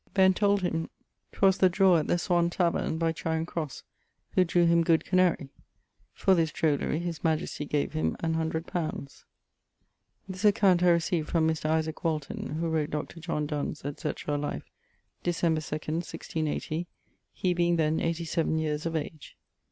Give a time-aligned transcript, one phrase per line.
[0.15, 0.89] Ben told him
[1.31, 3.83] 'twas the drawer at the Swanne tavernne, by Charing crosse,
[4.31, 5.49] who drew him good Canarie.
[6.11, 9.25] For this drollery his majestie gave him an hundred poundes.
[10.27, 11.69] _This account[F] I received from Mr.
[11.69, 13.19] Isaac Walton (who wrote Dr.
[13.19, 14.13] John Donne's &c.
[14.27, 14.71] Life),
[15.23, 15.57] Decemb.
[15.57, 16.87] 2, 1680,
[17.31, 19.37] he being then eighty seaven years of age.